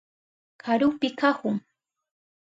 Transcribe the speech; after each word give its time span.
Karupi 0.63 1.09
kahun. 1.19 1.57